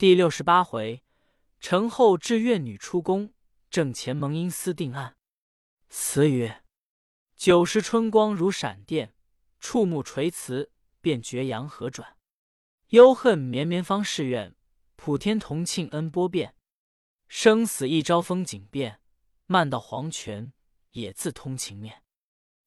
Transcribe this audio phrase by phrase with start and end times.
[0.00, 1.04] 第六十八回，
[1.60, 3.34] 陈后至怨女出宫，
[3.68, 5.18] 正前蒙阴司定案。
[5.90, 6.64] 词曰：
[7.36, 9.14] 九时春光如闪电，
[9.58, 12.16] 触目垂辞便觉阳河转。
[12.88, 14.56] 忧恨绵绵方是怨，
[14.96, 16.54] 普天同庆恩波变。
[17.28, 19.02] 生死一朝风景变，
[19.44, 20.54] 漫到黄泉
[20.92, 22.02] 也自通情面。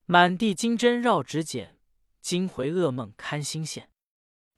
[0.06, 1.80] 满地金针绕指剪，
[2.22, 3.90] 惊回噩梦堪心线。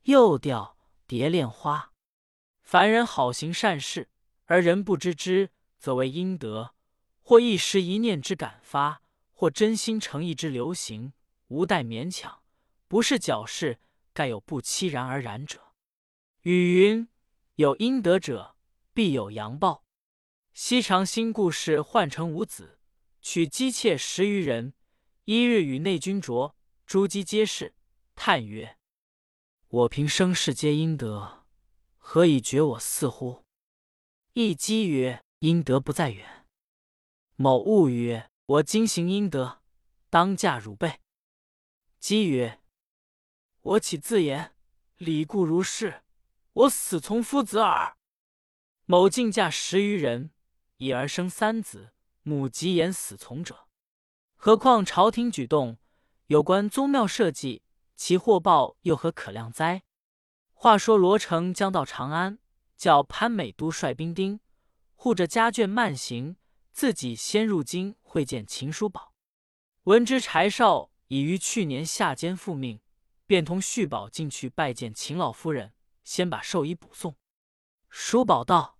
[0.03, 1.93] 又调蝶恋花。
[2.65, 4.09] 凡人好行善事，
[4.45, 6.73] 而人不知之，则为阴德；
[7.21, 11.13] 或一时一念之感发，或真心诚意之流行，
[11.49, 12.41] 无待勉强，
[12.87, 13.77] 不是矫饰，
[14.13, 15.73] 盖有不期然而然者。
[16.41, 17.07] 语云：
[17.57, 18.55] 有阴德者，
[18.95, 19.83] 必有阳报。
[20.51, 22.79] 西长新故事换成五子，
[23.21, 24.73] 娶姬妾十余人。
[25.25, 26.53] 一日与内君酌，
[26.87, 27.75] 诸姬皆是，
[28.15, 28.77] 叹曰
[29.69, 31.44] ：“我平生世皆阴德。”
[32.07, 33.41] 何以觉我似乎？
[34.33, 36.45] 一姬曰：“阴德不在远。”
[37.35, 39.63] 某悟曰：“我今行阴德，
[40.11, 41.01] 当嫁汝辈。”
[41.99, 42.61] 姬曰
[43.61, 44.53] ：“我岂自言？
[44.97, 46.03] 礼固如是，
[46.53, 47.97] 我死从夫子耳。”
[48.85, 50.29] 某竟嫁十余人，
[50.77, 53.67] 已而生三子，母及言死从者。
[54.35, 55.79] 何况朝廷举动，
[56.27, 57.63] 有关宗庙社稷，
[57.95, 59.83] 其祸报又何可量哉？
[60.57, 62.39] 话说罗成将到长安，
[62.75, 64.39] 叫潘美都率兵丁
[64.95, 66.37] 护着家眷慢行，
[66.71, 69.13] 自己先入京会见秦叔宝。
[69.83, 72.81] 闻知柴少已于去年夏间复命，
[73.27, 77.15] 便同旭宝进去拜见秦老夫人，先把寿衣补送。
[77.89, 78.79] 叔宝道：“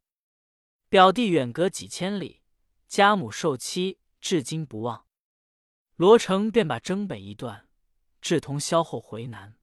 [0.89, 2.41] 表弟远隔几千里，
[2.87, 5.05] 家母受妻，至今不忘。”
[5.97, 7.67] 罗成便把征北一段，
[8.19, 9.57] 志同萧后回南。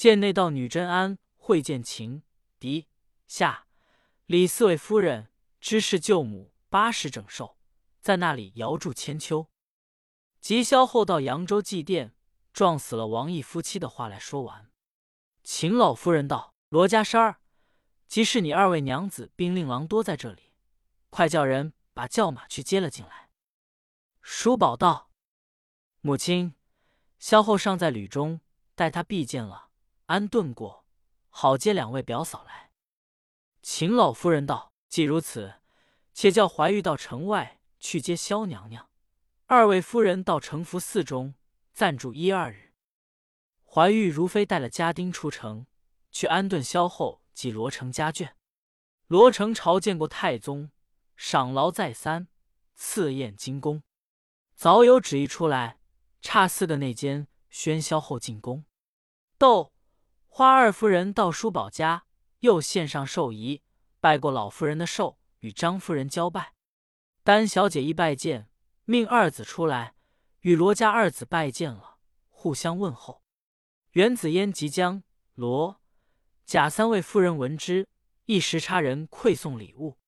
[0.00, 2.22] 见内道女真安会见秦
[2.58, 2.88] 狄
[3.26, 3.66] 夏
[4.24, 5.28] 李四位夫人，
[5.60, 7.58] 知是舅母八十整寿，
[8.00, 9.50] 在那里遥祝千秋。
[10.40, 12.12] 及萧后到扬州祭奠，
[12.50, 14.70] 撞死了王义夫妻的话来说完。
[15.42, 17.42] 秦老夫人道：“罗家山儿，
[18.08, 20.54] 即是你二位娘子并令郎多在这里，
[21.10, 23.28] 快叫人把轿马去接了进来。”
[24.22, 25.10] 叔宝道
[26.00, 26.54] ：“母亲，
[27.18, 28.40] 萧后尚在旅中，
[28.74, 29.66] 待她必见了。”
[30.10, 30.84] 安顿过，
[31.28, 32.72] 好接两位表嫂来。
[33.62, 35.60] 秦老夫人道：“既如此，
[36.12, 38.90] 且叫怀玉到城外去接萧娘娘，
[39.46, 41.34] 二位夫人到城福寺中
[41.72, 42.74] 暂住一二日。
[43.64, 45.68] 怀玉如飞带了家丁出城，
[46.10, 48.32] 去安顿萧后及罗成家眷。
[49.06, 50.72] 罗成朝见过太宗，
[51.14, 52.26] 赏劳再三，
[52.74, 53.84] 赐宴金宫。
[54.56, 55.78] 早有旨意出来，
[56.20, 58.64] 差四个内监宣萧后进宫。
[59.38, 59.72] 窦。”
[60.32, 62.04] 花二夫人到叔宝家，
[62.38, 63.62] 又献上寿仪，
[63.98, 66.54] 拜过老夫人的寿，与张夫人交拜。
[67.24, 68.48] 丹小姐一拜见，
[68.84, 69.94] 命二子出来，
[70.42, 71.98] 与罗家二子拜见了，
[72.28, 73.24] 互相问候。
[73.90, 75.02] 袁子烟即将
[75.34, 75.80] 罗
[76.46, 77.88] 贾三位夫人闻之，
[78.26, 79.98] 一时差人馈送礼物。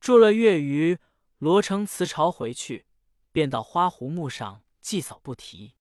[0.00, 0.98] 住了月余，
[1.38, 2.86] 罗成辞朝回去，
[3.30, 5.76] 便到花湖墓上祭扫不提。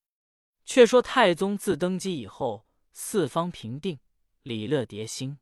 [0.64, 2.68] 却说太宗自登基以后。
[2.94, 4.00] 四方平定，
[4.44, 5.40] 礼乐迭兴。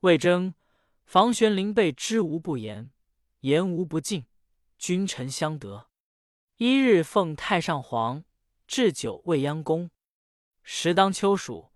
[0.00, 0.54] 魏征、
[1.04, 2.90] 房玄龄被知无不言，
[3.40, 4.26] 言无不尽，
[4.78, 5.88] 君臣相得。
[6.56, 8.24] 一日奉太上皇
[8.66, 9.90] 置酒未央宫，
[10.62, 11.72] 时当秋暑，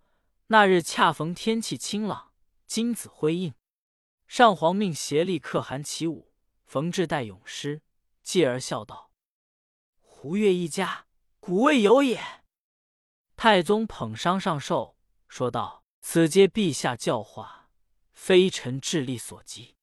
[0.49, 2.33] 那日恰逢天气清朗，
[2.67, 3.55] 金子辉映。
[4.27, 6.33] 上皇命协力可汗起舞，
[6.65, 7.83] 冯至代咏诗，
[8.23, 9.11] 继而笑道
[10.01, 11.07] ：“胡乐一家，
[11.39, 12.21] 古未有也。”
[13.45, 14.97] 太宗捧觞上寿。
[15.27, 17.71] 说道：“此皆陛下教化，
[18.13, 19.77] 非臣智力所及。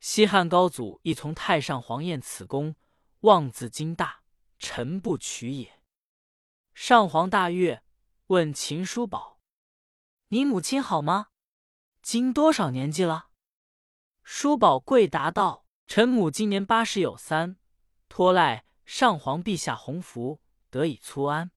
[0.00, 2.74] 西汉高祖亦从太上皇宴此功，
[3.20, 4.24] 妄自矜大，
[4.58, 5.80] 臣不取也。”
[6.74, 7.84] 上皇大悦，
[8.26, 9.38] 问秦叔宝
[10.30, 11.28] ：“你母亲好吗？
[12.02, 13.28] 今多少年纪了？”
[14.24, 17.58] 叔宝跪答道：“臣母今年八十有三，
[18.08, 21.52] 托赖上皇陛下洪福，得以粗安。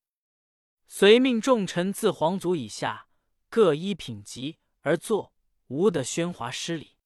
[0.94, 3.08] 遂命众臣自皇族以下。”
[3.50, 5.34] 各依品级而坐，
[5.68, 6.98] 无得喧哗失礼。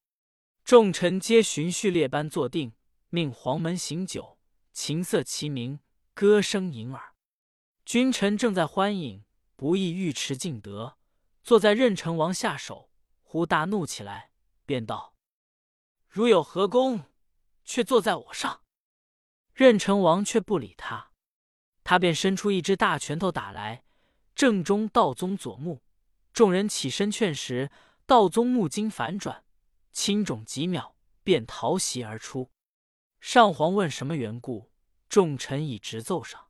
[0.64, 2.72] 众臣皆循序列班坐定，
[3.10, 4.40] 命黄门行酒，
[4.72, 5.78] 琴瑟齐鸣，
[6.14, 7.14] 歌声盈耳。
[7.84, 9.24] 君臣正在欢饮，
[9.54, 10.98] 不意尉迟敬德
[11.44, 12.90] 坐在任城王下手，
[13.22, 14.32] 忽大怒起来，
[14.64, 15.14] 便道
[16.08, 17.04] ：“如有何功，
[17.64, 18.62] 却坐在我上。”
[19.54, 21.12] 任城王却不理他，
[21.88, 23.84] 他便伸出一只大拳头打来，
[24.34, 25.84] 正中道宗左目。
[26.32, 27.70] 众人起身劝时，
[28.06, 29.44] 道宗目睛反转，
[29.92, 32.50] 轻重几秒，便逃袭而出。
[33.20, 34.72] 上皇问什么缘故，
[35.08, 36.48] 众臣已直奏上。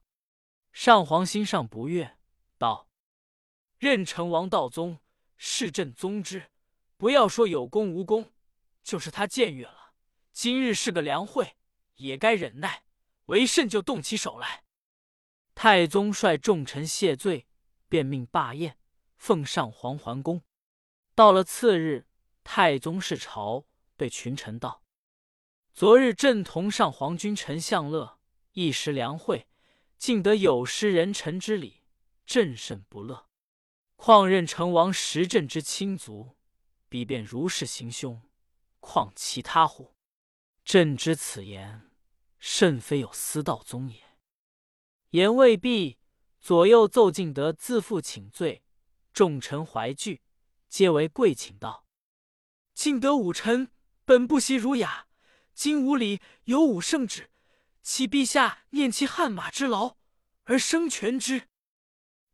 [0.73, 2.17] 上皇心上不悦，
[2.57, 2.89] 道
[3.77, 5.01] ：“任成王道宗，
[5.37, 6.51] 是朕宗之，
[6.97, 8.33] 不要说有功无功，
[8.83, 9.93] 就是他僭越了，
[10.33, 11.59] 今日是个良会，
[11.97, 12.85] 也该忍耐。
[13.27, 14.63] 为甚就动起手来？”
[15.57, 17.47] 太宗率众臣谢罪，
[17.89, 18.77] 便命罢宴，
[19.17, 20.43] 奉上皇还宫。
[21.15, 22.07] 到了次日，
[22.45, 23.65] 太宗视朝，
[23.97, 24.83] 对群臣道
[25.73, 28.19] ：“昨日朕同上皇君臣相乐，
[28.53, 29.49] 一时良会，
[29.97, 31.81] 竟得有失人臣之礼，
[32.27, 33.27] 朕甚不乐。
[33.97, 36.37] 况任成王实朕之亲族，
[36.91, 38.21] 必便如是行凶，
[38.79, 39.95] 况其他乎？
[40.67, 41.91] 朕知此言，
[42.39, 44.05] 甚非有私道宗也。”
[45.11, 45.99] 言未毕，
[46.41, 48.65] 左右奏敬德自负请罪，
[49.13, 50.23] 众臣怀惧，
[50.69, 51.87] 皆为跪请道
[52.75, 53.71] ：“敬德武臣
[54.05, 55.07] 本不习儒雅，
[55.55, 57.31] 今无礼有武圣旨，
[57.83, 59.97] 启陛下念其汗马之劳
[60.45, 61.49] 而生全之。”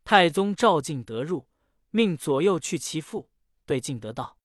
[0.02, 1.46] 太宗召敬德入，
[1.90, 3.28] 命左右去其父，
[3.66, 4.38] 对敬德道：“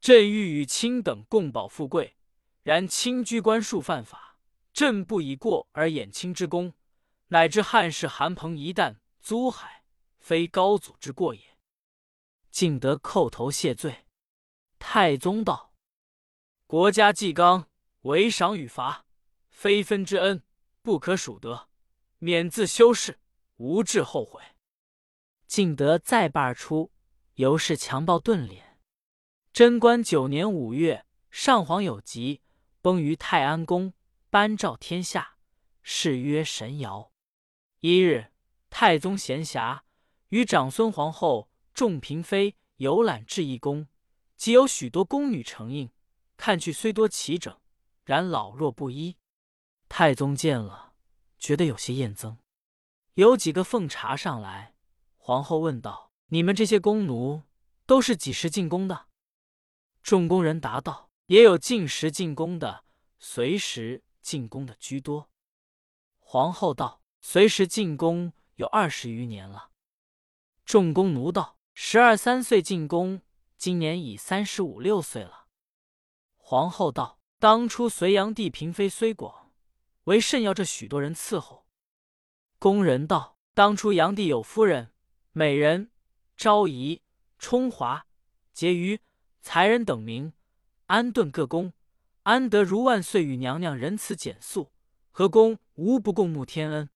[0.00, 2.16] 朕欲与卿等共保富贵，
[2.62, 4.38] 然卿居官数犯法，
[4.72, 6.72] 朕不以过而掩卿之功。”
[7.28, 9.84] 乃至汉室韩彭一旦租海，
[10.18, 11.42] 非高祖之过也。
[12.50, 14.06] 敬德叩头谢罪。
[14.78, 15.72] 太宗道
[16.68, 17.68] ：“国家纪纲，
[18.02, 19.06] 为赏与罚，
[19.48, 20.44] 非分之恩，
[20.82, 21.68] 不可数得，
[22.18, 23.18] 免自修饰，
[23.56, 24.42] 无至后悔。”
[25.48, 26.92] 敬德再罢而出，
[27.34, 28.62] 由是强暴顿敛。
[29.52, 32.42] 贞观九年五月，上皇有疾，
[32.82, 33.94] 崩于泰安宫，
[34.28, 35.38] 颁诏天下，
[35.82, 37.12] 谥曰神尧。
[37.86, 38.32] 一日，
[38.70, 39.82] 太宗闲暇，
[40.30, 43.88] 与长孙皇后、众嫔妃游览至义宫，
[44.38, 45.90] 即有许多宫女承应。
[46.38, 47.60] 看去虽多齐整，
[48.06, 49.18] 然老弱不一。
[49.86, 50.94] 太宗见了，
[51.38, 52.38] 觉得有些厌憎。
[53.16, 54.74] 有几个奉茶上来，
[55.18, 57.42] 皇后问道：“你们这些宫奴
[57.84, 59.08] 都是几时进宫的？”
[60.02, 62.86] 众宫人答道：“也有进时进宫的，
[63.18, 65.28] 随时进宫的居多。”
[66.18, 67.02] 皇后道。
[67.26, 69.70] 随时进宫有二十余年了。
[70.66, 73.22] 众宫奴道：“十二三岁进宫，
[73.56, 75.46] 今年已三十五六岁了。”
[76.36, 79.50] 皇后道：“当初隋炀帝嫔妃虽广，
[80.04, 81.66] 为甚要这许多人伺候？”
[82.60, 84.92] 宫人道：“当初炀帝有夫人、
[85.32, 85.90] 美人、
[86.36, 87.00] 昭仪、
[87.38, 88.06] 充华、
[88.54, 89.00] 婕妤、
[89.40, 90.34] 才人等名，
[90.86, 91.72] 安顿各宫，
[92.24, 94.70] 安得如万岁与娘娘仁慈简素？
[95.10, 96.90] 何宫无不共沐天恩？”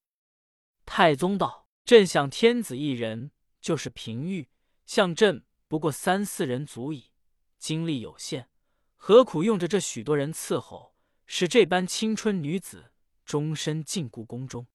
[0.91, 3.31] 太宗道：“朕想天子一人，
[3.61, 4.49] 就是平御，
[4.87, 7.11] 像朕不过三四人足矣。
[7.59, 8.49] 精力有限，
[8.97, 10.97] 何苦用着这许多人伺候，
[11.27, 12.93] 使这般青春女子
[13.27, 14.67] 终身禁锢宫中？”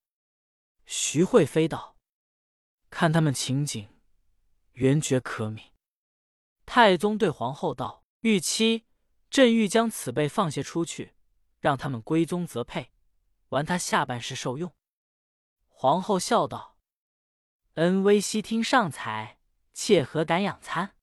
[0.86, 1.98] 徐惠妃道
[2.92, 3.90] ：“看他们情景，
[4.74, 5.72] 原觉可悯。”
[6.64, 8.86] 太宗对皇后道：“玉妻，
[9.32, 11.16] 朕欲将此辈放些出去，
[11.60, 12.92] 让他们归宗择配，
[13.50, 14.72] 完他下半世受用。”
[15.84, 16.78] 皇后笑道
[17.76, 19.38] ：“恩威悉听上才，
[19.74, 20.96] 妾何敢养参？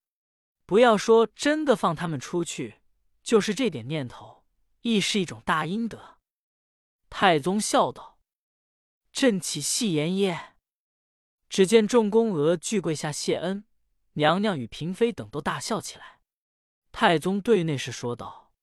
[0.65, 2.81] 不要说真的放他们出去，
[3.23, 4.47] 就是这点念头，
[4.81, 6.17] 亦是一种大阴德。”
[7.11, 8.21] 太宗笑道
[9.13, 10.57] ：“朕岂戏言耶？”
[11.51, 13.67] 只见众宫娥俱跪下谢恩，
[14.15, 16.23] 娘娘与嫔妃等都大笑起来。
[16.91, 18.55] 太宗对内侍说道：“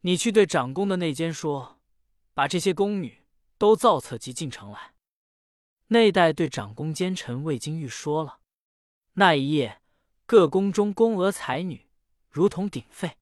[0.00, 1.82] 你去对长宫的内监说，
[2.32, 3.26] 把这些宫女
[3.58, 4.94] 都造册及进城来。”
[5.88, 8.40] 内代对长公奸臣魏金玉说了。
[9.14, 9.80] 那一夜，
[10.26, 11.88] 各宫中宫娥才女
[12.28, 13.16] 如同鼎沸。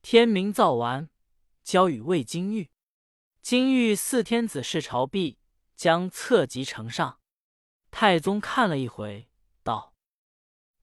[0.00, 1.10] 天明造完，
[1.62, 2.70] 交与魏金玉。
[3.42, 5.38] 金玉四天子侍朝毕，
[5.76, 7.20] 将册籍呈上。
[7.90, 9.28] 太宗看了一回，
[9.62, 9.94] 道：“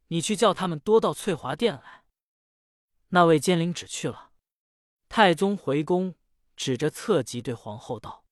[0.09, 2.05] 你去叫他们多到翠华殿来。”
[3.09, 4.33] 那位监领旨去了。
[5.09, 6.13] 太宗回宫，
[6.55, 8.24] 指着册籍对皇后道：“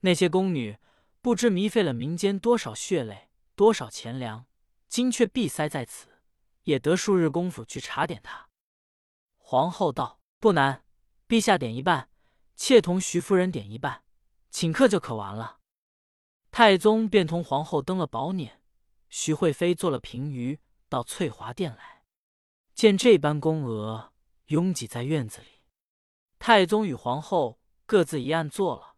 [0.00, 0.78] 那些宫女。”
[1.22, 4.46] 不知糜费了民间多少血泪，多少钱粮，
[4.88, 6.22] 今却闭塞在此，
[6.62, 8.48] 也得数日功夫去查点他。
[9.36, 10.84] 皇后道：“不难，
[11.28, 12.08] 陛下点一半，
[12.56, 14.02] 妾同徐夫人点一半，
[14.50, 15.58] 请客就可完了。”
[16.50, 18.52] 太宗便同皇后登了宝辇，
[19.10, 20.58] 徐惠妃做了平舆，
[20.88, 22.04] 到翠华殿来，
[22.74, 24.14] 见这般宫娥
[24.46, 25.60] 拥挤在院子里。
[26.38, 28.89] 太宗与皇后各自一案坐了。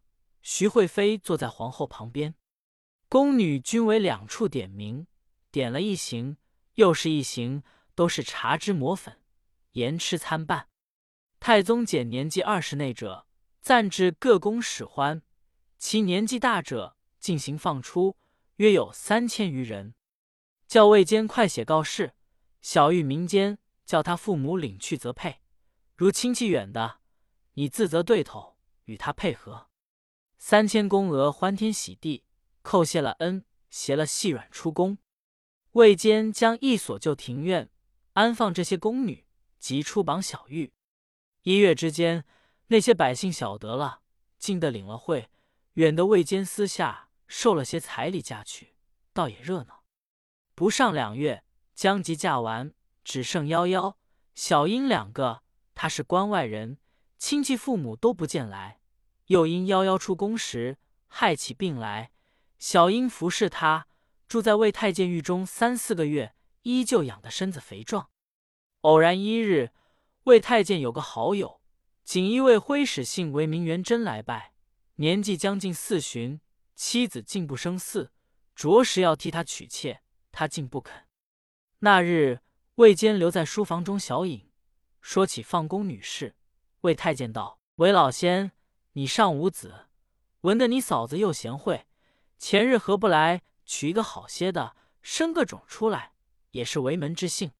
[0.43, 2.35] 徐惠妃坐在皇后旁边，
[3.07, 5.07] 宫女均为两处点名，
[5.51, 6.35] 点了一行，
[6.73, 7.63] 又是一行，
[7.95, 9.21] 都是茶汁抹粉，
[9.71, 10.67] 盐吃参半。
[11.39, 13.25] 太宗简年纪二十内者，
[13.61, 15.21] 暂至各宫使欢；
[15.77, 18.17] 其年纪大者，进行放出，
[18.57, 19.95] 约有三千余人。
[20.67, 22.15] 叫卫监快写告示，
[22.61, 25.39] 小谕民间，叫他父母领去则配。
[25.95, 26.99] 如亲戚远的，
[27.53, 29.69] 你自责对头，与他配合。
[30.45, 32.25] 三千宫娥欢天喜地，
[32.63, 34.97] 叩谢了恩，携了细软出宫。
[35.71, 37.69] 魏坚将一所旧庭院
[38.11, 39.25] 安放这些宫女，
[39.57, 40.73] 即出榜小玉。
[41.43, 42.25] 一月之间，
[42.67, 44.01] 那些百姓晓得了，
[44.37, 45.29] 近的领了会，
[45.75, 48.75] 远的魏坚私下受了些彩礼嫁去，
[49.13, 49.85] 倒也热闹。
[50.53, 52.73] 不上两月，将即嫁完，
[53.05, 53.95] 只剩夭夭、
[54.35, 55.43] 小英两个。
[55.73, 56.79] 他是关外人，
[57.17, 58.81] 亲戚父母都不见来。
[59.27, 60.77] 又因夭夭出宫时
[61.07, 62.11] 害起病来，
[62.57, 63.87] 小英服侍他，
[64.27, 68.09] 住在魏太监狱中三四个月，依旧养得身子肥壮。
[68.81, 69.71] 偶然一日。
[70.25, 71.59] 魏太监有个好友，
[72.05, 74.53] 锦衣卫徽使姓为明元贞来拜，
[74.95, 76.39] 年纪将近四旬，
[76.77, 78.07] 妻子竟不生嗣，
[78.55, 80.01] 着实要替他娶妾，
[80.31, 81.09] 他竟不肯。
[81.79, 82.39] 那日
[82.75, 84.49] 魏坚留在书房中小饮，
[85.01, 86.37] 说起放宫女事，
[86.83, 88.53] 魏太监道：“韦老仙，
[88.93, 89.87] 你尚无子，
[90.41, 91.85] 闻得你嫂子又贤惠，
[92.37, 96.13] 前日何不来娶一个好些的，生个种出来，
[96.51, 97.51] 也是为门之幸。”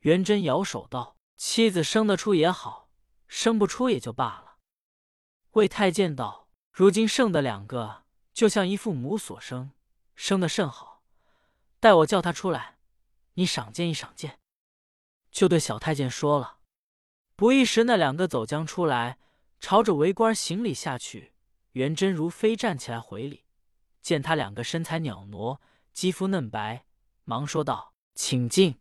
[0.00, 1.14] 元贞摇手道。
[1.38, 2.88] 妻子生得出也好，
[3.28, 4.56] 生不出也就罢了。
[5.50, 9.72] 魏太监道：“如今剩的两个，就像一父母所生，
[10.14, 11.02] 生得甚好。
[11.78, 12.78] 待我叫他出来，
[13.34, 14.40] 你赏鉴一赏鉴。”
[15.30, 16.60] 就对小太监说了。
[17.34, 19.18] 不一时，那两个走将出来，
[19.60, 21.32] 朝着为官行礼下去。
[21.72, 23.44] 元贞如飞站起来回礼，
[24.00, 25.60] 见他两个身材袅娜，
[25.92, 26.86] 肌肤嫩白，
[27.24, 28.80] 忙说道：“请进。”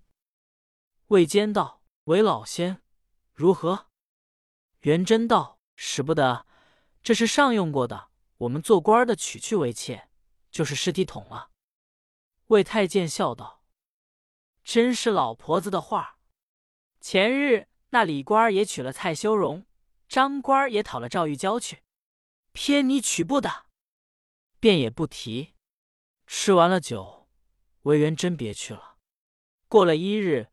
[1.07, 1.81] 魏坚道。
[2.05, 2.83] 韦老仙，
[3.33, 3.87] 如何？
[4.81, 6.45] 元贞道：“使不得，
[7.01, 8.09] 这是上用过的。
[8.37, 10.07] 我们做官的娶去为妾，
[10.51, 11.49] 就是尸体桶了。”
[12.47, 13.63] 魏太监笑道
[14.63, 16.19] ：“真是老婆子的话。
[17.01, 19.65] 前日那李官也娶了蔡修容，
[20.07, 21.83] 张官也讨了赵玉娇去，
[22.51, 23.65] 偏你娶不得，
[24.59, 25.55] 便也不提。
[26.27, 27.29] 吃完了酒，
[27.81, 28.97] 魏元真别去了。
[29.67, 30.49] 过了一日，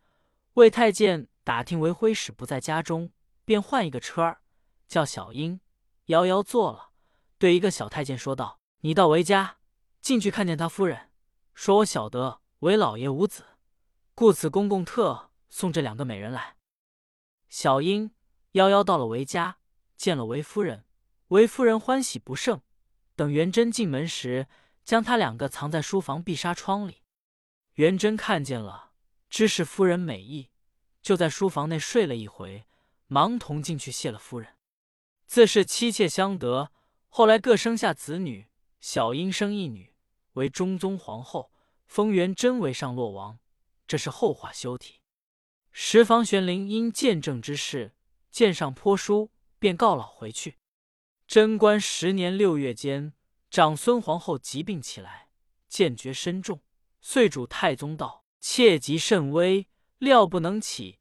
[0.55, 3.11] 魏太监。”打听韦徽使不在家中，
[3.45, 4.43] 便换一个车儿，
[4.87, 5.59] 叫小英、
[6.05, 6.93] 瑶瑶坐了，
[7.37, 9.57] 对一个小太监说道：“你到韦家
[10.01, 11.11] 进去看见他夫人，
[11.53, 13.45] 说我晓得韦老爷无子，
[14.15, 16.57] 故此公公特送这两个美人来。”
[17.51, 18.13] 小英、
[18.53, 19.59] 夭夭到了韦家，
[19.97, 20.85] 见了韦夫人，
[21.29, 22.61] 韦夫人欢喜不胜。
[23.15, 24.47] 等元贞进门时，
[24.85, 27.03] 将他两个藏在书房碧纱窗里。
[27.75, 28.93] 元贞看见了，
[29.31, 30.51] 知是夫人美意。
[31.01, 32.65] 就在书房内睡了一回，
[33.07, 34.57] 忙同进去谢了夫人。
[35.27, 36.71] 自是妻妾相得，
[37.09, 38.49] 后来各生下子女。
[38.81, 39.95] 小英生一女，
[40.33, 41.53] 为中宗皇后，
[41.87, 43.39] 封元贞为上洛王。
[43.87, 45.01] 这是后话休提。
[45.71, 47.95] 十房玄龄因见证之事，
[48.33, 50.59] 见上颇书，便告老回去。
[51.29, 53.13] 贞观十年六月间，
[53.51, 55.29] 长孙皇后疾病起来，
[55.69, 56.63] 见觉深重，
[57.01, 59.69] 遂主太宗道：“妾疾甚危。”
[60.03, 60.99] 料不能起，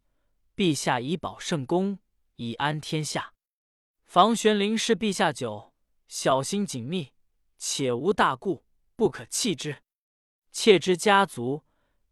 [0.56, 1.98] 陛下以保圣功，
[2.36, 3.34] 以安天下。
[4.06, 5.74] 房玄龄是陛下久，
[6.08, 7.14] 小心紧密，
[7.58, 8.64] 且无大故，
[8.96, 9.82] 不可弃之。
[10.52, 11.64] 妾之家族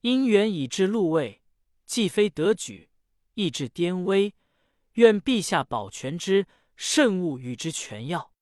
[0.02, 1.44] 因缘已至禄位，
[1.86, 2.90] 既非得举，
[3.36, 4.34] 亦至颠危，
[5.00, 8.34] 愿陛下保全之，慎勿与之全要。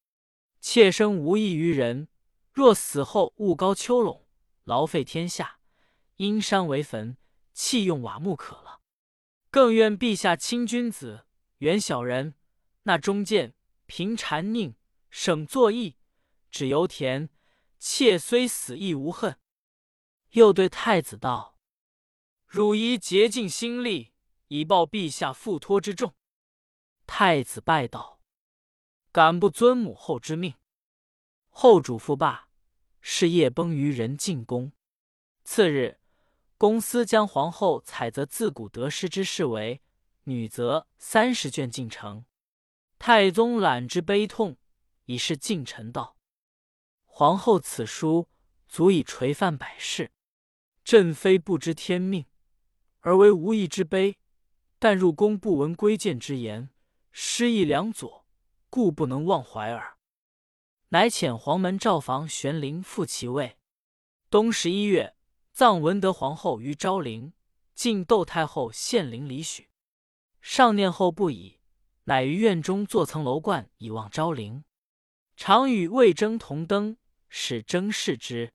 [0.59, 2.07] 妾生无益于人，
[2.51, 4.25] 若死后物高丘垄，
[4.63, 5.59] 劳费天下，
[6.15, 7.15] 阴山为坟。
[7.53, 8.81] 弃用瓦木可了，
[9.51, 11.25] 更愿陛下亲君子，
[11.59, 12.33] 远小人。
[12.83, 13.53] 那中间
[13.85, 14.75] 平禅佞，
[15.11, 15.95] 省作义，
[16.49, 17.29] 只由田。
[17.77, 19.37] 妾虽死亦无恨。
[20.31, 21.59] 又对太子道
[22.47, 24.13] ：“汝宜竭尽心力，
[24.47, 26.15] 以报陛下付托之重。”
[27.07, 28.19] 太子拜道
[29.11, 30.53] ：“敢不遵母后之命？”
[31.49, 32.49] 后嘱咐罢，
[33.01, 34.71] 是夜崩于人进宫。
[35.43, 35.99] 次日。
[36.59, 39.79] 公司将皇后采择自古得失之事为
[40.23, 42.25] 女则三十卷进呈。
[42.97, 44.57] 太宗览之悲痛，
[45.05, 46.17] 以示近臣道
[47.05, 48.27] ：“皇后此书
[48.67, 50.11] 足以垂范百世。
[50.83, 52.25] 朕非不知天命，
[53.01, 54.17] 而为无义之悲。
[54.79, 56.71] 但入宫不闻规谏之言，
[57.19, 58.27] 失意良佐，
[58.69, 59.97] 故不能忘怀耳。”
[60.89, 63.57] 乃遣黄门赵房玄龄复其位。
[64.29, 65.15] 冬十一月。
[65.51, 67.33] 葬文德皇后于昭陵，
[67.73, 69.71] 晋窦太后献陵里许。
[70.39, 71.59] 上念后不已，
[72.03, 74.63] 乃于院中坐层楼观以望昭陵。
[75.35, 76.97] 常与魏征同登，
[77.29, 78.53] 使征视之。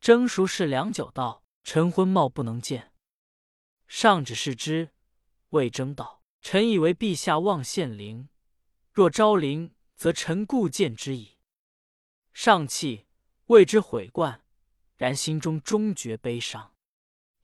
[0.00, 2.92] 征熟视良久，道：“臣昏冒不能见。”
[3.86, 4.90] 上指视之，
[5.50, 8.28] 魏征道：“臣以为陛下望献陵，
[8.92, 11.38] 若昭陵，则臣故见之矣。”
[12.34, 13.06] 上气，
[13.46, 14.44] 谓之悔冠，
[14.94, 16.74] 然心中终觉悲伤。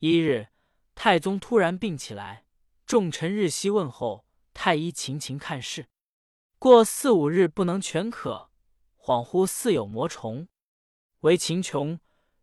[0.01, 0.49] 一日，
[0.95, 2.45] 太宗突然病起来，
[2.85, 5.89] 众臣日夕问候，太医勤勤看视，
[6.59, 8.51] 过四五日不能全可。
[8.99, 10.47] 恍惚似有魔虫，
[11.21, 12.01] 为秦琼、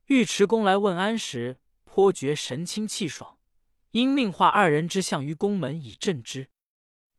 [0.07, 3.37] 尉迟恭来问安时，颇觉神清气爽，
[3.91, 6.50] 因命画二人之像于宫门以镇之。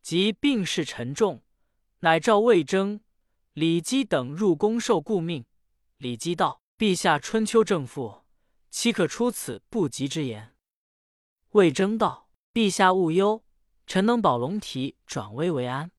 [0.01, 1.43] 及病势沉重，
[1.99, 3.01] 乃召魏征、
[3.53, 5.45] 李基等入宫受顾命。
[5.97, 8.23] 李基道：“陛下春秋正负，
[8.69, 10.55] 岂可出此不吉之言？”
[11.51, 13.43] 魏征道：“陛下勿忧，
[13.85, 15.91] 臣能保龙体转危为安。”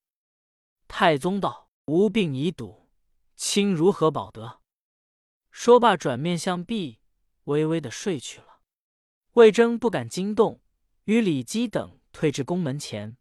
[0.88, 2.88] 太宗道：“吾病已笃。”
[3.36, 4.60] 卿如何保得？
[5.50, 7.00] 说罢，转面向壁，
[7.44, 8.60] 微微的睡去了。
[9.32, 10.59] 魏征不敢惊动，
[11.10, 13.16] 与李基等退至宫门前。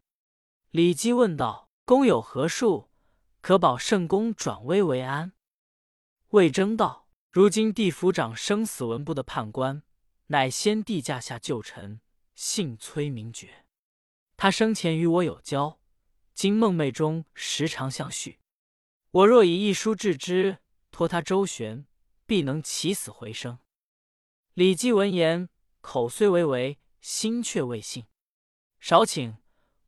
[0.70, 2.88] 李基问道：“公有何术，
[3.40, 5.32] 可保圣公转危为安？”
[6.30, 9.82] 魏征道：“如今地府长生死文部的判官，
[10.28, 12.00] 乃先帝驾下旧臣，
[12.36, 13.66] 姓崔名觉。
[14.36, 15.80] 他生前与我有交，
[16.32, 18.38] 今梦寐中时常相续。”
[19.10, 20.58] 我若以一书治之，
[20.92, 21.84] 托他周旋，
[22.24, 23.58] 必能起死回生。
[24.54, 25.48] 李基闻言，
[25.80, 28.06] 口虽为为，心却未信。
[28.78, 29.36] 少顷，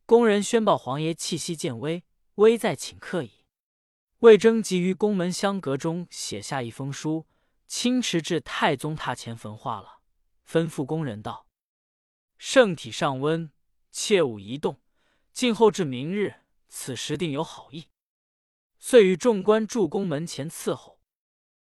[0.06, 2.04] 宫人宣报皇爷气息渐微，
[2.36, 3.46] 危在顷刻矣。
[4.18, 7.26] 魏征急于宫门相隔中写下一封书，
[7.66, 10.00] 亲持至太宗榻前焚化了，
[10.46, 11.46] 吩咐宫人道
[12.38, 13.50] ：“圣体尚温，
[13.90, 14.80] 切勿移动。
[15.32, 16.34] 静候至明日，
[16.68, 17.88] 此时定有好意。”
[18.78, 21.00] 遂与众官驻宫门前伺候。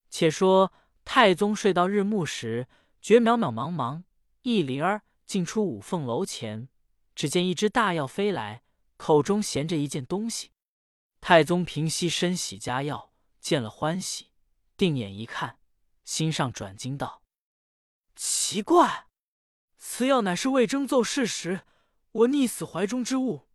[0.10, 0.74] 且说
[1.06, 2.68] 太宗睡到日暮时，
[3.00, 4.04] 觉渺渺茫茫，
[4.42, 6.70] 一灵儿进出五凤楼前，
[7.14, 8.64] 只见一只大药飞来，
[8.98, 10.54] 口中衔着一件东西。
[11.22, 14.32] 太宗平息身喜佳鹞，见了欢喜，
[14.76, 15.60] 定眼一看，
[16.04, 17.22] 心上转惊道
[18.18, 19.06] ：“奇怪，
[19.78, 21.62] 此药乃是魏征奏事时
[22.12, 23.48] 我溺死怀中之物，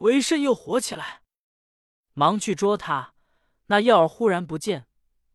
[0.00, 1.22] 为甚又活起来？”
[2.12, 3.14] 忙去捉他。
[3.68, 4.86] 那药儿忽然不见，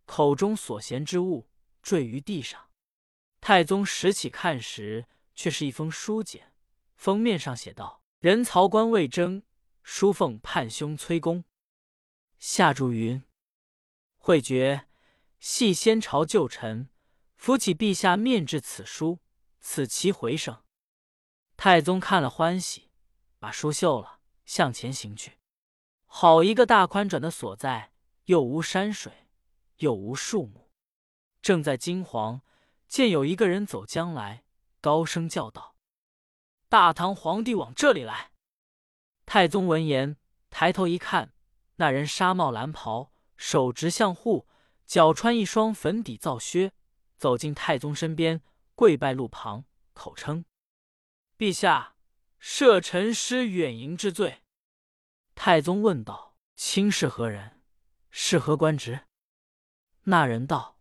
[0.06, 1.50] 口中所衔之物
[1.82, 2.70] 坠于地上。
[3.42, 6.52] 太宗拾起看时，却是一封书简，
[6.96, 9.44] 封面上写道：“人曹官魏征，
[9.84, 11.46] 书奉叛兄崔公。”
[12.40, 13.24] 下注云
[14.18, 14.88] ：“会觉
[15.40, 16.90] 系先朝旧臣，
[17.36, 19.20] 扶起陛下面至此书，
[19.60, 20.64] 此其回声。”
[21.56, 22.90] 太宗看了欢喜，
[23.38, 25.38] 把书绣了，向前行去。
[26.08, 27.94] 好一个大宽转的所在！
[28.26, 29.28] 又无山水，
[29.78, 30.72] 又无树木，
[31.42, 32.42] 正在惊惶，
[32.88, 34.44] 见有一个人走将来，
[34.88, 35.76] 高声叫道
[36.70, 38.32] ：“大唐皇帝往这里来！”
[39.28, 40.16] 太宗闻言，
[40.50, 41.34] 抬头一看，
[41.76, 44.48] 那人纱帽蓝袍，手执相护，
[44.86, 46.72] 脚穿一双粉底皂靴，
[47.18, 48.42] 走进太宗身边，
[48.76, 50.46] 跪拜路旁，口称
[51.38, 51.98] ：“陛下，
[52.42, 54.42] 赦臣失远迎之罪。”
[55.36, 57.62] 太宗问道：“卿是何人？”
[58.10, 59.02] 是何官职？
[60.04, 60.80] 那人道：“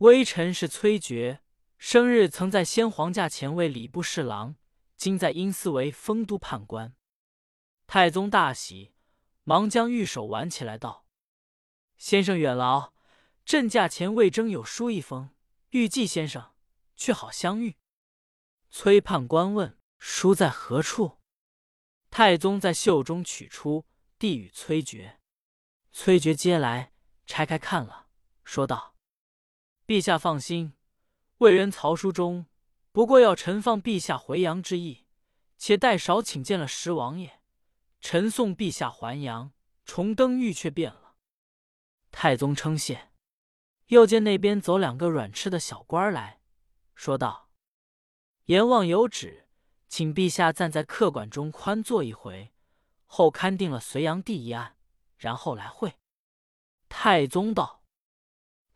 [0.00, 1.40] 微臣是崔珏，
[1.84, 4.54] 生日曾在先皇驾前为礼部侍郎，
[4.96, 6.94] 今在因司为丰都判官。”
[7.88, 8.94] 太宗大喜，
[9.42, 11.08] 忙将玉手挽起来，道
[11.98, 12.92] ：“先生远劳，
[13.44, 15.30] 朕驾前魏征有书一封，
[15.70, 16.52] 欲寄先生，
[16.94, 17.76] 却好相遇。”
[18.70, 21.18] 崔判官问：“书在何处？”
[22.10, 23.84] 太宗在袖中取出，
[24.20, 25.16] 递与崔珏。
[25.90, 26.92] 崔珏接来，
[27.26, 28.06] 拆开看了，
[28.44, 28.94] 说道
[29.84, 30.74] ：“陛下放心，
[31.42, 32.46] 魏人曹书中
[32.92, 35.06] 不过要臣放陛下回阳之意，
[35.58, 37.40] 且待少请见了十王爷，
[38.00, 39.50] 臣送陛下还阳，
[39.84, 41.16] 重登玉阙便了。”
[42.12, 43.10] 太宗称谢，
[43.86, 46.40] 又见那边走两个软翅的小官来
[46.94, 47.50] 说道
[48.46, 49.48] ：“阎王有旨，
[49.88, 52.52] 请陛下暂在客馆中宽坐一回，
[53.06, 54.76] 后勘定了隋炀帝一案。”
[55.18, 55.94] 然后来会。
[56.88, 57.82] 太宗道：“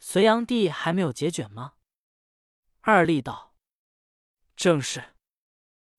[0.00, 1.74] 隋炀帝还没有解卷吗？”
[2.88, 3.52] 二力道
[4.54, 5.16] ：“正是。”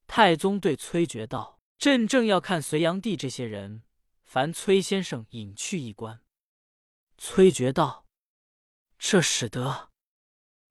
[0.07, 3.83] 太宗对崔珏道：“朕正要看隋炀帝这些人，
[4.23, 6.21] 烦崔先生引去一观。”
[7.19, 8.05] 崔珏道
[8.97, 9.91] ：“这使得。”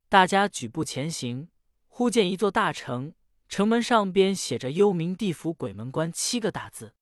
[0.09, 1.50] 大家举步前行，
[1.87, 3.12] 忽见一座大城，
[3.46, 6.94] 城门上边写着“幽冥地府鬼门关”七个大字。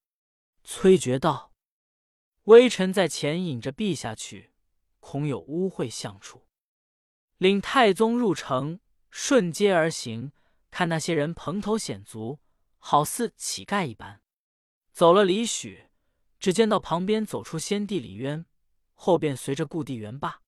[0.64, 1.52] 崔珏道
[2.50, 4.50] ：“微臣在前引着陛下去，
[4.98, 6.48] 恐有污秽相处。”
[7.38, 8.80] 领太宗入城，
[9.16, 10.32] 顺街而行，
[10.72, 12.40] 看那些人蓬头显足，
[12.78, 14.20] 好似乞丐一般。
[14.90, 15.88] 走了里许，
[16.40, 18.44] 只见到旁边走出先帝李渊，
[18.92, 20.42] 后边随着故地元霸。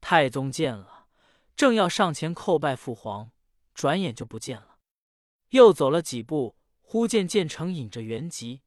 [0.00, 1.06] 太宗见了，
[1.54, 3.30] 正要上前叩拜父皇，
[3.72, 4.80] 转眼就不见了。
[5.50, 8.62] 又走了几步，忽见建成引着元吉、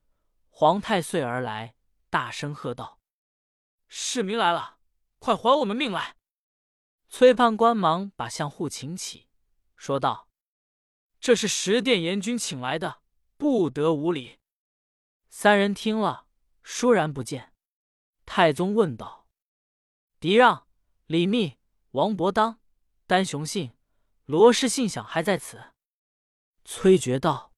[0.48, 1.76] 皇太岁而来，
[2.10, 3.02] 大声喝道
[3.90, 4.78] ：“市民来了，
[5.20, 6.16] 快还我们命来！”
[7.08, 9.25] 崔判官忙把相护请起，
[9.86, 10.30] 说道
[11.22, 13.04] ：“这是十殿阎君请来的，
[13.38, 14.40] 不得无礼。”
[15.30, 16.26] 三人听了，
[16.64, 17.54] 倏然不见。
[18.26, 19.28] 太宗问道
[20.20, 20.66] ：“狄让、
[21.06, 21.60] 李密、
[21.92, 22.60] 王伯当、
[23.06, 23.74] 丹雄信、
[24.26, 25.74] 罗氏信想还在此？”
[26.66, 27.54] 崔珏道：“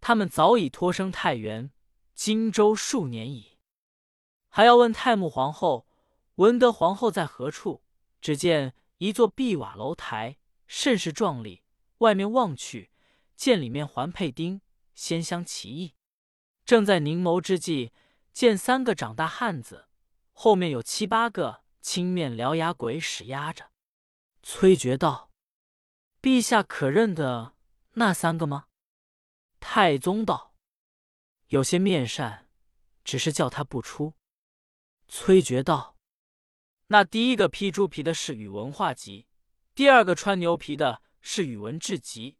[0.00, 1.72] 他们早已托生太原、
[2.14, 3.58] 荆州数年矣。
[4.48, 5.88] 还要问太穆皇后、
[6.36, 7.82] 文德皇后在何处？”
[8.22, 10.38] 只见一座碧瓦楼台，
[10.72, 11.62] 甚是壮丽。
[11.98, 12.90] 外面望去，
[13.36, 14.62] 见里面环佩钉，
[14.94, 15.94] 鲜香奇异。
[16.64, 17.92] 正在凝眸之际，
[18.32, 19.90] 见三个长大汉子，
[20.32, 23.70] 后面有七八个青面獠牙鬼使压着。
[24.42, 25.30] 崔珏道
[26.22, 27.54] ：“陛下可认得
[27.92, 28.68] 那三个吗？”
[29.60, 30.54] 太宗道
[31.48, 32.48] ：“有些面善，
[33.04, 34.14] 只是叫他不出。”
[35.06, 35.98] 崔珏道。
[36.86, 39.26] 那第一个披猪皮的是宇文化及，
[39.74, 42.36] 第二个穿牛皮的是宇文智及，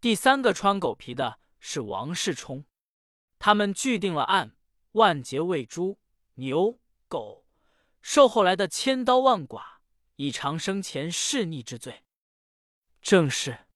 [0.00, 2.64] 第三个穿狗皮的是王世充。
[3.38, 4.56] 他们拒定了案，
[4.92, 5.98] 万劫为猪、
[6.34, 7.46] 牛、狗，
[8.00, 9.82] 受后来的千刀万剐，
[10.16, 12.04] 以偿生前弑逆之罪。
[13.02, 13.66] 正是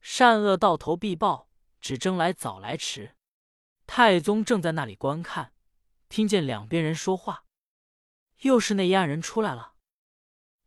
[0.00, 1.50] 善恶到头必报，
[1.80, 3.16] 只争来早来迟。
[3.86, 5.52] 太宗正在那里观看，
[6.08, 7.44] 听见两边人说话。
[8.40, 9.74] 又是那一案人出来了。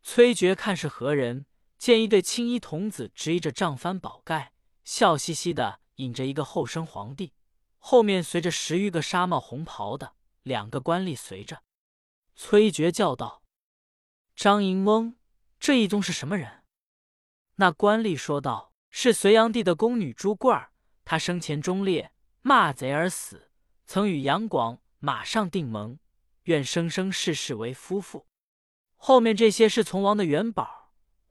[0.03, 1.47] 崔珏看是何人，
[1.83, 4.53] 见一对青衣童子执着帐幡宝盖，
[4.85, 7.33] 笑嘻嘻的引着一个后生皇帝，
[7.77, 11.61] 后面随着十余个纱帽红袍的两个官吏随着。
[12.35, 13.43] 崔珏叫道
[14.33, 15.17] ：“张银翁，
[15.59, 16.63] 这一宗是什么人？”
[17.59, 20.71] 那官吏说道：“是隋炀帝的宫女朱贵儿，
[21.03, 23.51] 她生前忠烈，骂贼而死，
[23.85, 25.99] 曾与杨广马上定盟。”
[26.43, 28.25] 愿生生世世为夫妇。
[28.95, 30.82] 后面这些是从王的元宝：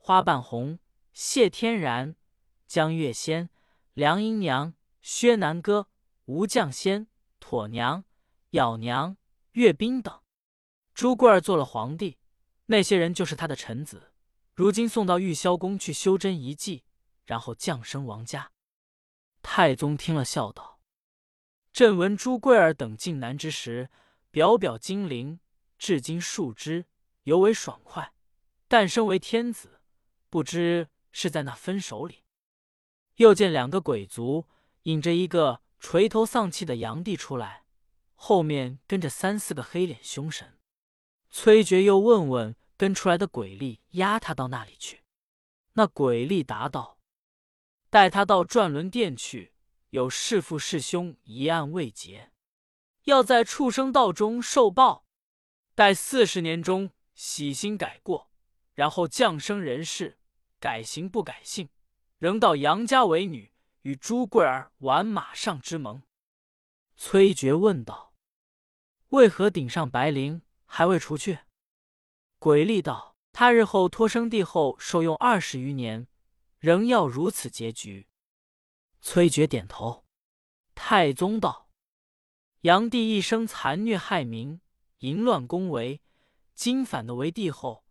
[0.04, 0.80] 花瓣红、
[1.12, 2.16] 谢天然、
[2.66, 3.50] 江月仙、
[3.94, 5.86] 梁英娘、薛南歌、
[6.24, 7.06] 吴绛仙、
[7.38, 8.02] 妥娘、
[8.50, 9.16] 咬娘、
[9.52, 10.20] 阅兵等。
[10.92, 12.18] 朱贵儿做了皇帝，
[12.66, 14.12] 那些人就是他的臣子。
[14.54, 16.82] 如今送到玉霄宫去修真遗迹，
[17.24, 18.50] 然后降生王家。
[19.40, 20.80] 太宗听了，笑道
[21.72, 23.88] ：“朕闻朱贵儿等进南之时。”
[24.32, 25.38] 表表精灵，
[25.78, 26.86] 至今数之，
[27.22, 28.14] 尤为爽快。
[28.66, 29.81] 诞生为天子，
[30.32, 32.24] 不知是在那分手里。
[33.16, 34.46] 又见两个鬼卒
[34.84, 37.66] 引着一个垂头丧气的炀帝出来，
[38.14, 40.58] 后面跟着三四个黑脸凶神。
[41.28, 45.02] 崔珏又问问跟出来的鬼吏，押他到那里去？
[45.74, 46.98] 那鬼吏答道
[47.90, 49.52] ：“带他到转轮殿去，
[49.90, 52.32] 有弑父弑兄一案未结。”
[53.04, 55.04] 要在畜生道中受报，
[55.74, 58.30] 待四十年中洗心改过，
[58.72, 60.18] 然后降生人世，
[60.62, 61.68] 改行不改姓，
[62.18, 66.04] 仍到杨家为女，与朱贵儿玩马上之盟。
[66.96, 68.14] 崔珏问道
[69.10, 71.40] ：“为何顶上白绫还未除去？”
[72.38, 76.06] 鬼吏道：“他日后托生帝后受用二十余年，
[76.60, 78.06] 仍要如此结局。”
[79.02, 80.04] 崔珏点头。
[80.76, 81.68] 太宗道。
[82.60, 84.60] 炀帝一生残虐害民，
[84.98, 85.98] 淫乱宫闱，
[86.54, 87.84] 今反的为帝后，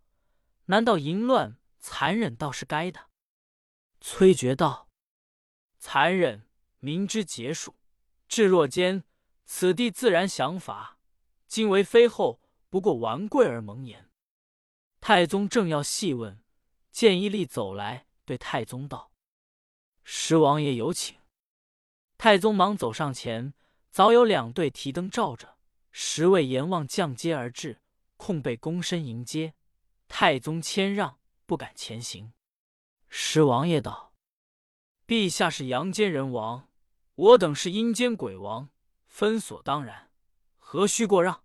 [0.68, 3.10] 难道淫乱残忍倒是该的？
[4.00, 4.88] 崔珏道
[5.78, 6.48] ：“残忍，
[6.80, 7.76] 明知结束，
[8.28, 9.04] 至若间，
[9.46, 11.00] 此地自然降法。
[11.48, 12.40] 今为妃后，
[12.70, 14.10] 不过玩贵而蒙言。”
[15.02, 16.42] 太宗正要细问，
[16.92, 19.12] 见一吏走来，对太宗道
[20.06, 21.18] ：“十王爷有请。”
[22.18, 23.54] 太宗忙走上前。
[23.90, 25.58] 早有两队提灯照着，
[25.92, 27.82] 十位阎王降阶而至，
[28.16, 29.54] 空被躬身迎接。
[30.08, 31.20] 太宗谦让，
[31.52, 32.32] 不敢前行。
[33.10, 34.14] 十王爷道
[35.06, 36.70] ：“陛下是阳间人王，
[37.16, 38.70] 我等是阴间鬼王，
[39.06, 40.10] 分所当然，
[40.58, 41.44] 何须过让？”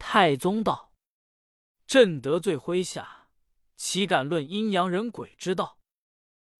[0.00, 0.90] 太宗道
[1.86, 3.28] ：“朕得罪麾下，
[3.76, 5.78] 岂敢论阴阳人鬼之道？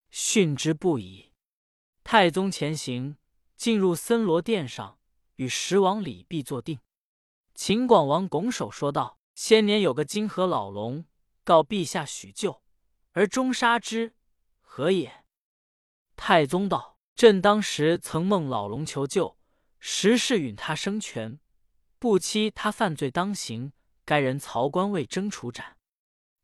[0.09, 1.33] 训之不已。”
[2.05, 3.17] 太宗前行。
[3.57, 4.97] 进入森罗殿上，
[5.35, 6.79] 与十王李泌坐定。
[7.53, 11.03] 秦广王拱手说道：“先年有个金河老龙，
[11.45, 12.61] 告陛下许救，
[13.13, 14.15] 而终杀之，
[14.59, 15.23] 何也？”
[16.17, 19.37] 太宗道：“朕当时曾梦老龙求救，
[19.79, 21.39] 实是允他生权，
[21.99, 23.71] 不期他犯罪当刑，
[24.03, 25.77] 该人曹官魏征处斩。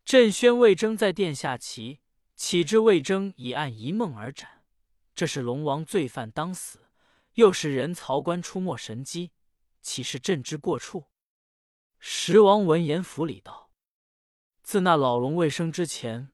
[0.05, 1.99] 朕宣魏征在殿下骑，
[2.35, 4.63] 岂知魏征已按一梦而斩。
[5.15, 6.89] 这是龙王罪犯当死，
[7.33, 9.31] 又是人曹官出没神机。”
[9.81, 11.05] 岂是朕之过处？
[11.97, 13.70] 十王闻言府礼道
[14.71, 16.29] ：“自那老龙未生之前，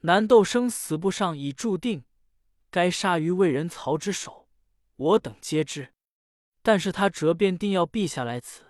[0.00, 2.04] 南斗生死簿上已注定，
[2.70, 4.50] 该杀于魏人曹之手，
[4.96, 5.94] 我等皆知。
[6.60, 8.64] 但是他折便定要陛下来此，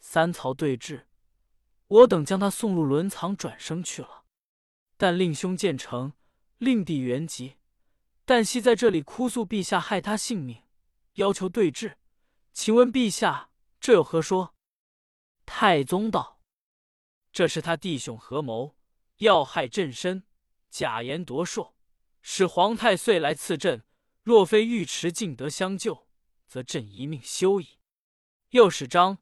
[0.00, 1.02] 三曹对峙，
[1.88, 4.24] 我等将他送入轮藏转生去了。
[4.96, 6.14] 但令兄建成，
[6.56, 7.56] 令弟元吉，
[8.24, 10.62] 但惜在这里哭诉陛下害他性命，
[11.16, 11.96] 要求对峙。”
[12.54, 14.54] 请问陛下，这有何说？
[15.44, 16.35] 太宗道
[17.36, 18.78] ：“这是他弟兄合谋，
[19.18, 20.22] 要害朕身，
[20.70, 21.76] 假言夺硕，
[22.22, 23.84] 使皇太岁来赐朕。
[24.22, 26.08] 若非尉迟敬德相救，
[26.46, 27.78] 则朕一命休矣。
[28.52, 29.18] 又使张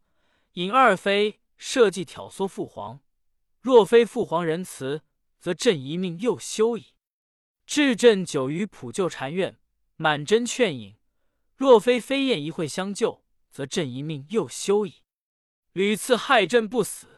[0.52, 3.00] 尹二妃设计挑唆父皇，
[3.60, 5.02] 若非父皇仁慈，
[5.40, 6.94] 则朕一命又休矣。
[7.66, 9.58] 至朕久于普救禅院，
[9.96, 10.94] 满真劝引，
[11.56, 15.02] 若非飞燕一会相救。”则朕一命又休矣。
[15.72, 17.13] 屡次害朕不死，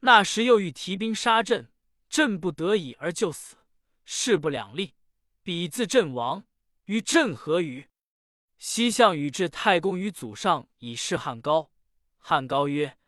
[0.00, 1.70] 那时又欲提兵杀朕，
[2.08, 3.56] 朕不得已而就死，
[4.04, 4.94] 势不两立。
[5.42, 6.44] 彼自阵亡，
[6.84, 7.88] 与朕何与？
[8.58, 11.70] 西向与至太公于祖上以示汉高。
[12.18, 12.98] 汉高曰：“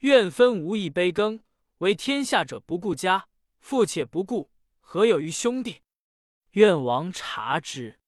[0.00, 1.40] 愿分无益悲耕，
[1.78, 3.28] 为天下者不顾家，
[3.60, 4.50] 父且不顾，
[4.80, 5.82] 何有于兄弟？”
[6.52, 7.98] 愿王察之。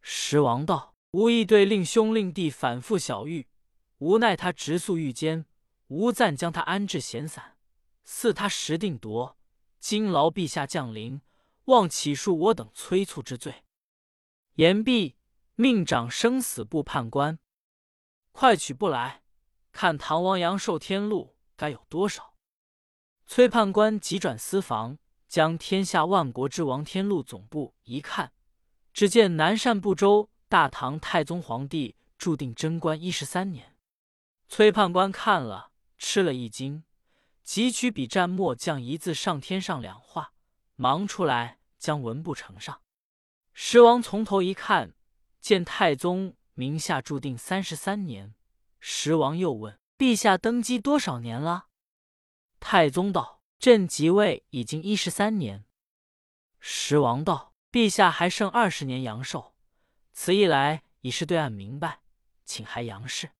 [0.00, 0.92] 时王道。
[1.12, 3.46] 吾亦对令兄令弟反复小谕，
[3.98, 5.46] 无奈他直诉狱监，
[5.94, 7.56] 吾暂将他安置闲散，
[8.04, 9.38] 似他实定夺。
[9.78, 11.20] 今劳陛下降临，
[11.66, 13.64] 望起恕我等催促之罪。
[14.54, 15.16] 言毕，
[15.54, 17.38] 命掌生死簿判官，
[18.32, 19.22] 快取不来，
[19.70, 22.34] 看唐王阳寿天禄该有多少。
[23.26, 28.32] 崔判官急转私房，将天下万国之王天禄总部一看，
[28.92, 30.28] 只见南赡部州。
[30.46, 33.76] 大唐太宗皇帝注定贞观一十三年，
[34.46, 36.84] 崔判官看了吃了一惊，
[37.44, 40.32] 汲取笔蘸墨，将一字上添上两画，
[40.76, 42.82] 忙出来将文部呈上。
[43.52, 44.94] 十王从头一看，
[45.40, 48.34] 见太宗名下注定三十三年。
[48.80, 51.68] 十王又问：“陛下登基多少年了？”
[52.60, 55.64] 太宗道：“朕即位已经一十三年。”
[56.60, 59.54] 十王道：“陛下还剩二十年阳寿。”
[60.12, 62.02] 此一来已是对岸明白，
[62.44, 63.30] 请还阳氏。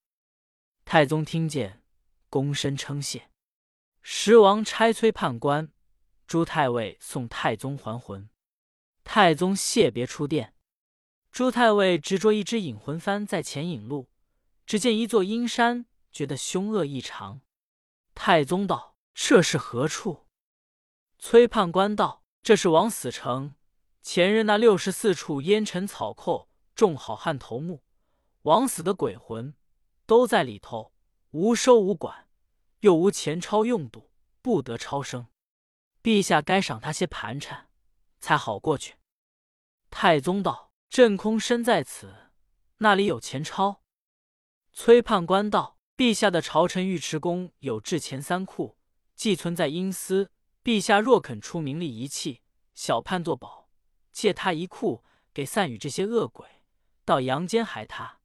[0.84, 1.83] 太宗听见，
[2.34, 3.30] 躬身称谢。
[4.02, 5.72] 十王差催判官、
[6.26, 8.28] 朱太尉送太宗还魂。
[9.04, 10.56] 太宗谢别出殿，
[11.30, 14.10] 朱太尉执着一只引魂幡在前引路，
[14.66, 17.42] 只见一座阴山，觉得凶恶异常。
[18.14, 20.26] 太宗道：“这是何处？”
[21.20, 23.54] 崔判官道：“这是枉死城，
[24.02, 27.84] 前日那六十四处烟尘草寇。”众好汉头目，
[28.42, 29.54] 枉死的鬼魂
[30.06, 30.92] 都在里头，
[31.30, 32.23] 无收无管，
[32.84, 34.10] 又无钱钞用度，
[34.42, 35.28] 不得超生。
[36.02, 37.70] 陛下该赏他些盘缠，
[38.20, 38.96] 才好过去。
[39.88, 42.14] 太宗道：“朕空身在此，
[42.78, 43.80] 那里有钱钞？”
[44.70, 48.76] 崔判官道：“陛下的朝臣尉迟恭有制钱三库，
[49.14, 50.30] 寄存在阴司。
[50.62, 52.42] 陛下若肯出名利一器，
[52.74, 53.70] 小判作保，
[54.12, 56.46] 借他一库，给散与这些恶鬼。”
[57.06, 58.20] 到阳间害他，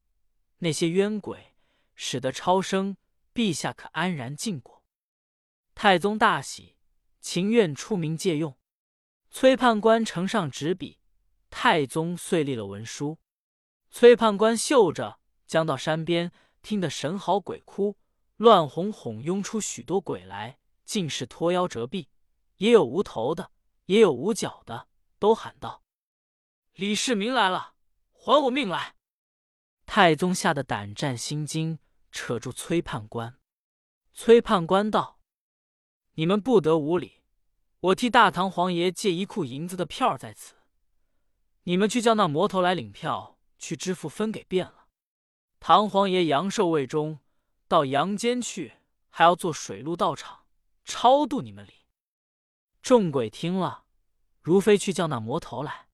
[0.58, 1.56] 那些冤鬼
[1.96, 2.98] 使得超生，
[3.40, 4.84] 陛下可安然尽过。
[5.74, 6.76] 太宗大喜，
[7.22, 8.58] 情愿出名借用。
[9.30, 11.00] 崔判官呈上纸笔，
[11.50, 13.18] 太宗遂立了文书。
[13.92, 17.96] 崔判官嗅着，将到山边，听得神嚎鬼哭，
[18.36, 22.10] 乱哄哄拥出许多鬼来，尽是脱腰折臂，
[22.58, 23.52] 也有无头的，
[23.86, 25.82] 也有无脚的，都喊道
[26.76, 27.76] ：“李世民来了！”
[28.12, 28.96] 还我命来！
[29.86, 31.80] 太宗吓得胆战心惊，
[32.12, 33.40] 扯住崔判官。
[34.14, 35.20] 崔判官道
[36.16, 37.22] ：“你们不得无礼！
[37.80, 40.56] 我替大唐皇爷借一库银子的票在此，
[41.64, 44.88] 你们去叫那魔头来领票，去支付分给便了。
[45.60, 47.20] 唐皇爷阳寿未终，
[47.68, 48.74] 到阳间去，
[49.10, 50.46] 还要做水陆道场
[50.84, 51.86] 超度你们礼。”
[52.82, 53.86] 众鬼听了，
[54.42, 55.88] 如飞去叫那魔头来。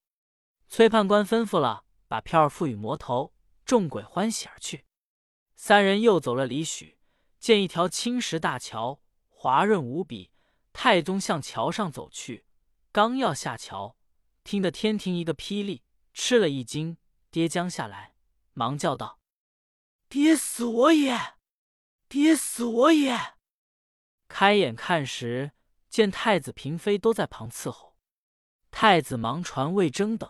[0.68, 1.84] 崔判官吩咐了。
[2.08, 3.34] 把票儿付与魔头，
[3.66, 4.86] 众鬼欢喜而去。
[5.56, 6.98] 三人又走了里许，
[7.40, 10.32] 见一条青石大桥，滑润无比。
[10.74, 12.46] 太宗向桥上走去，
[12.92, 13.96] 刚要下桥，
[14.44, 16.98] 听得天庭一个霹雳，吃了一惊，
[17.32, 18.16] 跌将下来，
[18.52, 19.22] 忙叫道
[20.10, 21.18] ：“跌死我也！
[22.10, 23.18] 跌死我也！”
[24.28, 25.54] 开眼看时，
[25.90, 27.96] 见太子嫔妃都在旁伺候。
[28.70, 30.30] 太子忙传魏征等。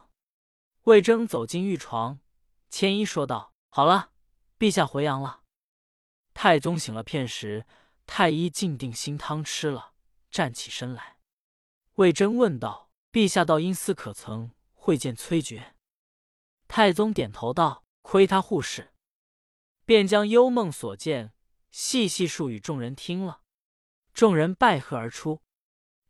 [0.84, 2.20] 魏征走进御床，
[2.70, 4.12] 千一说道：“好了，
[4.66, 5.44] 陛下回阳了。”
[6.34, 7.68] 太宗醒了片时，
[8.08, 9.94] 太医竟定心汤吃了。
[10.32, 11.18] 站起身来，
[11.94, 15.74] 魏征问道：“陛下到阴司可曾会见崔珏？”
[16.68, 18.92] 太宗点头道：“亏他护士。”
[19.86, 21.34] 便将幽梦所见
[21.70, 23.42] 细细述与众人听了。
[24.16, 25.44] 众人拜贺而出。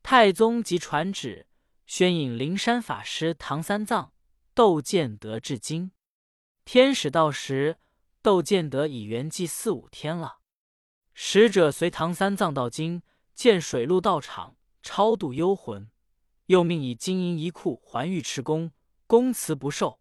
[0.02, 1.48] 太宗即传旨，
[1.86, 4.14] 宣引灵山法师唐三藏、
[4.54, 5.92] 窦建德至京。
[6.64, 7.78] 天使到时，
[8.26, 10.40] 窦建德已圆寂四五天了。
[11.14, 13.04] 使者随唐三藏到京。
[13.36, 15.92] 见水陆道场超度幽魂，
[16.46, 18.72] 又命以金银一库还尉迟恭，
[19.06, 20.00] 公辞不受。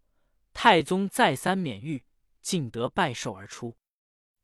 [0.53, 2.01] 太宗再三免谕，
[2.41, 3.77] 敬德拜寿而出。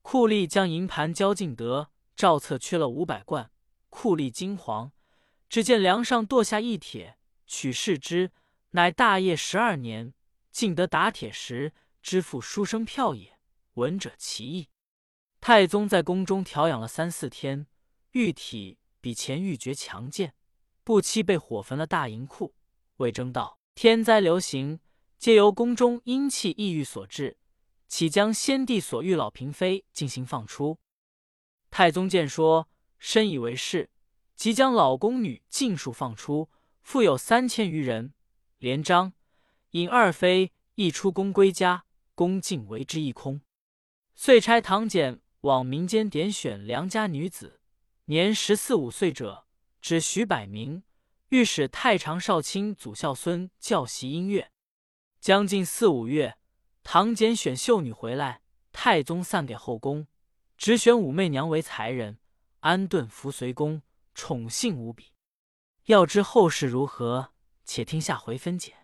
[0.03, 3.49] 库吏将银盘交敬德，照册缺了五百贯。
[3.89, 4.91] 库吏惊惶，
[5.49, 7.17] 只见梁上剁下一帖，
[7.47, 8.31] 取视之，
[8.71, 10.13] 乃大业十二年。
[10.51, 13.30] 敬德打帖时，支付书生票也。
[13.75, 14.69] 闻者奇异。
[15.39, 17.67] 太宗在宫中调养了三四天，
[18.11, 18.77] 玉体。
[19.03, 20.35] 比前玉珏强健，
[20.83, 22.53] 不期被火焚了大银库。
[22.97, 24.79] 魏征道：“天灾流行，
[25.17, 27.39] 皆由宫中阴气抑郁所致，
[27.87, 30.77] 岂将先帝所遇老嫔妃进行放出？”
[31.71, 33.89] 太宗见说，深以为是，
[34.35, 36.51] 即将老宫女尽数放出，
[36.83, 38.13] 复有三千余人，
[38.59, 39.13] 连章
[39.71, 43.41] 引二妃亦出宫归家，宫竟为之一空。
[44.23, 47.59] 遂差唐简往民间点选良家女子。
[48.05, 49.47] 年十四五岁者，
[49.81, 50.83] 只许百名。
[51.29, 54.51] 御史太常少卿祖孝孙教习音乐。
[55.19, 56.37] 将近四五月，
[56.83, 60.05] 唐简选秀女回来，太宗散给后宫，
[60.55, 62.19] 只选武媚娘为才人，
[62.59, 63.81] 安顿扶随宫，
[64.13, 65.13] 宠幸无比。
[65.85, 67.31] 要知后事如何，
[67.65, 68.80] 且听下回分解。